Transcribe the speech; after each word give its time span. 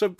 So, 0.00 0.16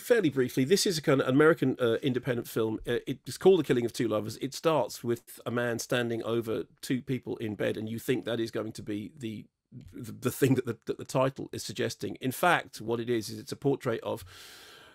fairly 0.00 0.28
briefly, 0.28 0.64
this 0.64 0.86
is 0.86 0.98
a 0.98 1.02
kind 1.02 1.20
of 1.20 1.28
American 1.28 1.76
uh, 1.78 1.98
independent 2.02 2.48
film. 2.48 2.80
Uh, 2.84 2.96
it's 3.06 3.38
called 3.38 3.60
The 3.60 3.62
Killing 3.64 3.84
of 3.84 3.92
Two 3.92 4.08
Lovers. 4.08 4.36
It 4.38 4.52
starts 4.54 5.04
with 5.04 5.38
a 5.46 5.52
man 5.52 5.78
standing 5.78 6.20
over 6.24 6.64
two 6.80 7.00
people 7.00 7.36
in 7.36 7.54
bed, 7.54 7.76
and 7.76 7.88
you 7.88 8.00
think 8.00 8.24
that 8.24 8.40
is 8.40 8.50
going 8.50 8.72
to 8.72 8.82
be 8.82 9.12
the 9.16 9.46
the, 9.92 10.10
the 10.10 10.30
thing 10.32 10.56
that 10.56 10.66
the, 10.66 10.78
that 10.86 10.98
the 10.98 11.04
title 11.04 11.48
is 11.52 11.62
suggesting. 11.62 12.16
In 12.20 12.32
fact, 12.32 12.80
what 12.80 12.98
it 12.98 13.08
is 13.08 13.28
is 13.28 13.38
it's 13.38 13.52
a 13.52 13.56
portrait 13.56 14.00
of 14.02 14.24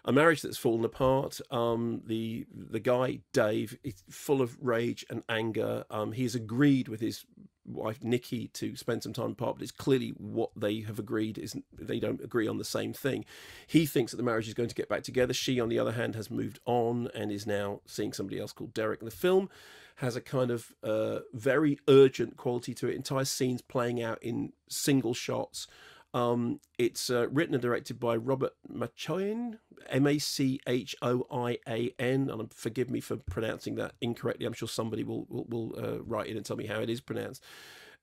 a 0.03 0.11
marriage 0.11 0.41
that's 0.41 0.57
fallen 0.57 0.83
apart. 0.83 1.39
Um, 1.49 2.01
the 2.05 2.45
the 2.53 2.81
guy 2.81 3.21
Dave 3.31 3.77
is 3.85 4.03
full 4.09 4.41
of 4.41 4.57
rage 4.61 5.05
and 5.09 5.23
anger. 5.29 5.85
Um, 5.89 6.11
he's 6.11 6.35
agreed 6.35 6.89
with 6.89 6.99
his 6.99 7.23
wife 7.65 8.03
Nikki 8.03 8.47
to 8.49 8.75
spend 8.75 9.03
some 9.03 9.13
time 9.13 9.31
apart, 9.31 9.55
but 9.55 9.63
it's 9.63 9.71
clearly 9.71 10.09
what 10.17 10.51
they 10.55 10.81
have 10.81 10.99
agreed 10.99 11.37
is 11.37 11.55
they 11.77 11.99
don't 11.99 12.21
agree 12.21 12.47
on 12.47 12.57
the 12.57 12.65
same 12.65 12.93
thing. 12.93 13.25
He 13.67 13.85
thinks 13.85 14.11
that 14.11 14.17
the 14.17 14.23
marriage 14.23 14.47
is 14.47 14.53
going 14.53 14.69
to 14.69 14.75
get 14.75 14.89
back 14.89 15.03
together. 15.03 15.33
She, 15.33 15.59
on 15.59 15.69
the 15.69 15.79
other 15.79 15.93
hand, 15.93 16.15
has 16.15 16.29
moved 16.29 16.59
on 16.65 17.09
and 17.13 17.31
is 17.31 17.47
now 17.47 17.81
seeing 17.85 18.13
somebody 18.13 18.39
else 18.39 18.53
called 18.53 18.73
Derek. 18.73 19.01
And 19.01 19.11
the 19.11 19.15
film 19.15 19.49
has 19.95 20.15
a 20.15 20.21
kind 20.21 20.51
of 20.51 20.73
uh, 20.83 21.19
very 21.33 21.79
urgent 21.87 22.37
quality 22.37 22.73
to 22.75 22.87
it. 22.87 22.95
Entire 22.95 23.25
scenes 23.25 23.61
playing 23.61 24.01
out 24.01 24.21
in 24.21 24.51
single 24.67 25.13
shots. 25.13 25.67
Um, 26.15 26.61
it's 26.79 27.09
uh, 27.09 27.27
written 27.27 27.55
and 27.55 27.61
directed 27.61 27.99
by 27.99 28.15
Robert 28.15 28.53
Machoian, 28.71 29.59
M 29.89 30.07
A 30.07 30.17
C 30.17 30.61
H 30.65 30.95
O 31.01 31.27
I 31.29 31.57
A 31.67 31.93
N, 31.99 32.29
and 32.29 32.53
forgive 32.53 32.89
me 32.89 33.01
for 33.01 33.17
pronouncing 33.17 33.75
that 33.75 33.95
incorrectly. 33.99 34.45
I'm 34.45 34.53
sure 34.53 34.69
somebody 34.69 35.03
will 35.03 35.25
will, 35.27 35.45
will 35.49 35.75
uh, 35.77 36.01
write 36.03 36.27
in 36.27 36.37
and 36.37 36.45
tell 36.45 36.55
me 36.55 36.67
how 36.67 36.79
it 36.79 36.89
is 36.89 37.01
pronounced 37.01 37.43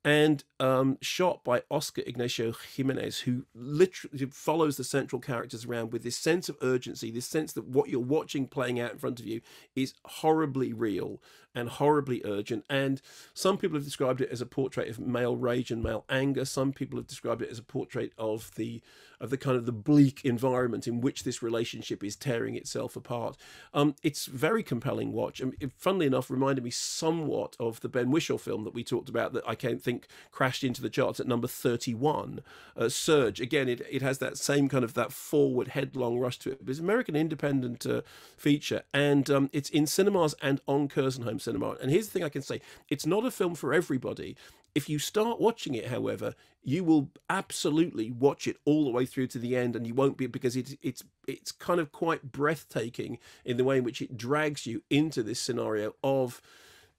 and 0.04 0.42
um, 0.58 0.98
shot 1.00 1.44
by 1.44 1.62
Oscar 1.70 2.02
Ignacio 2.06 2.52
Jimenez, 2.74 3.20
who 3.20 3.46
literally 3.54 4.26
follows 4.32 4.76
the 4.76 4.84
central 4.84 5.20
characters 5.20 5.64
around 5.64 5.92
with 5.92 6.02
this 6.02 6.16
sense 6.16 6.48
of 6.48 6.56
urgency, 6.60 7.10
this 7.10 7.26
sense 7.26 7.52
that 7.52 7.66
what 7.66 7.88
you're 7.88 8.00
watching 8.00 8.46
playing 8.46 8.80
out 8.80 8.92
in 8.92 8.98
front 8.98 9.20
of 9.20 9.26
you 9.26 9.40
is 9.76 9.94
horribly 10.04 10.72
real 10.72 11.20
and 11.54 11.68
horribly 11.68 12.22
urgent. 12.24 12.64
And 12.70 13.00
some 13.34 13.58
people 13.58 13.76
have 13.76 13.84
described 13.84 14.20
it 14.20 14.30
as 14.30 14.40
a 14.40 14.46
portrait 14.46 14.88
of 14.88 14.98
male 14.98 15.36
rage 15.36 15.70
and 15.70 15.82
male 15.82 16.04
anger. 16.08 16.44
Some 16.44 16.72
people 16.72 16.98
have 16.98 17.06
described 17.06 17.42
it 17.42 17.50
as 17.50 17.58
a 17.58 17.62
portrait 17.62 18.12
of 18.18 18.54
the 18.56 18.82
of 19.20 19.30
the 19.30 19.36
kind 19.36 19.56
of 19.56 19.66
the 19.66 19.72
bleak 19.72 20.24
environment 20.24 20.88
in 20.88 21.00
which 21.00 21.22
this 21.22 21.44
relationship 21.44 22.02
is 22.02 22.16
tearing 22.16 22.56
itself 22.56 22.96
apart. 22.96 23.36
Um, 23.72 23.94
it's 24.02 24.26
very 24.26 24.64
compelling 24.64 25.12
watch. 25.12 25.38
and 25.38 25.54
it, 25.60 25.70
funnily 25.76 26.06
enough, 26.06 26.28
reminded 26.28 26.64
me 26.64 26.70
somewhat 26.70 27.56
of 27.60 27.80
the 27.82 27.88
Ben 27.88 28.10
Whishaw 28.10 28.36
film 28.36 28.64
that 28.64 28.74
we 28.74 28.82
talked 28.82 29.08
about 29.08 29.32
that 29.34 29.44
I 29.46 29.54
can't 29.54 29.80
think 29.80 29.91
crashed 30.30 30.64
into 30.64 30.82
the 30.82 30.90
charts 30.90 31.20
at 31.20 31.26
number 31.26 31.46
31. 31.46 32.40
Uh, 32.76 32.88
Surge. 32.88 33.40
Again, 33.40 33.68
it, 33.68 33.82
it 33.90 34.02
has 34.02 34.18
that 34.18 34.38
same 34.38 34.68
kind 34.68 34.84
of 34.84 34.94
that 34.94 35.12
forward 35.12 35.68
headlong 35.68 36.18
rush 36.18 36.38
to 36.40 36.52
it. 36.52 36.60
It's 36.66 36.78
an 36.78 36.84
American 36.84 37.16
independent 37.16 37.86
uh, 37.86 38.02
feature 38.36 38.82
and 38.94 39.28
um, 39.30 39.50
it's 39.52 39.70
in 39.70 39.86
cinemas 39.86 40.34
and 40.42 40.60
on 40.66 40.88
Home 40.88 41.38
Cinema. 41.38 41.76
And 41.80 41.90
here's 41.90 42.06
the 42.06 42.12
thing 42.12 42.24
I 42.24 42.28
can 42.28 42.42
say 42.42 42.60
it's 42.88 43.06
not 43.06 43.24
a 43.24 43.30
film 43.30 43.54
for 43.54 43.72
everybody. 43.72 44.36
If 44.74 44.88
you 44.88 44.98
start 44.98 45.40
watching 45.40 45.74
it, 45.74 45.88
however, 45.88 46.34
you 46.64 46.84
will 46.84 47.10
absolutely 47.28 48.10
watch 48.10 48.46
it 48.46 48.56
all 48.64 48.84
the 48.84 48.90
way 48.90 49.04
through 49.04 49.26
to 49.28 49.38
the 49.38 49.56
end, 49.56 49.76
and 49.76 49.86
you 49.86 49.94
won't 49.94 50.16
be 50.16 50.26
because 50.26 50.56
it's 50.56 50.74
it's 50.80 51.04
it's 51.26 51.52
kind 51.52 51.80
of 51.80 51.92
quite 51.92 52.32
breathtaking 52.32 53.18
in 53.44 53.56
the 53.56 53.64
way 53.64 53.78
in 53.78 53.84
which 53.84 54.00
it 54.00 54.16
drags 54.16 54.66
you 54.66 54.82
into 54.88 55.22
this 55.22 55.40
scenario 55.40 55.94
of 56.02 56.40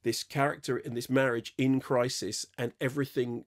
this 0.04 0.24
character 0.24 0.78
and 0.78 0.96
this 0.96 1.10
marriage 1.10 1.54
in 1.58 1.80
crisis 1.80 2.46
and 2.58 2.74
everything 2.80 3.46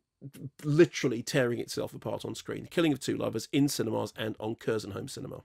literally 0.64 1.22
tearing 1.22 1.58
itself 1.60 1.94
apart 1.94 2.24
on 2.24 2.34
screen. 2.34 2.62
The 2.64 2.68
killing 2.68 2.92
of 2.92 3.00
Two 3.00 3.16
Lovers 3.16 3.48
in 3.52 3.68
cinemas 3.68 4.12
and 4.16 4.34
on 4.40 4.54
Curzon 4.56 4.92
Home 4.92 5.08
Cinema. 5.08 5.42